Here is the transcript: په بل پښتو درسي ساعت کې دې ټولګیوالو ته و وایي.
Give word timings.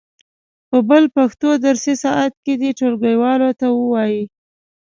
په 0.69 0.77
بل 0.89 1.03
پښتو 1.15 1.49
درسي 1.65 1.93
ساعت 2.03 2.33
کې 2.43 2.53
دې 2.61 2.69
ټولګیوالو 2.79 3.49
ته 3.59 3.67
و 3.71 3.77
وایي. 3.93 4.23